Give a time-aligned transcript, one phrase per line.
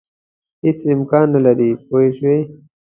[0.63, 2.37] هېڅ امکان نه لري پوه شوې!.